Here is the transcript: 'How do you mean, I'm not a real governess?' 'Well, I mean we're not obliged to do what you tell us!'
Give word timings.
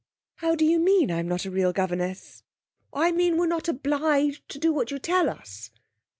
'How 0.37 0.55
do 0.55 0.65
you 0.65 0.79
mean, 0.79 1.11
I'm 1.11 1.27
not 1.27 1.45
a 1.45 1.51
real 1.51 1.71
governess?' 1.71 2.41
'Well, 2.91 3.03
I 3.03 3.11
mean 3.11 3.37
we're 3.37 3.45
not 3.45 3.67
obliged 3.67 4.49
to 4.49 4.57
do 4.57 4.73
what 4.73 4.89
you 4.89 4.97
tell 4.97 5.29
us!' 5.29 5.69